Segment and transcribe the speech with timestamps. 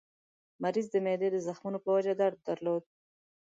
[0.63, 2.83] مریض د معدې د زخمونو په وجه درد درلود.